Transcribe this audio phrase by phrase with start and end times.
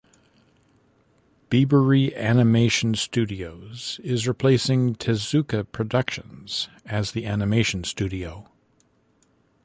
[1.51, 8.49] Bibury Animation Studios is replacing Tezuka Productions as the animation studio.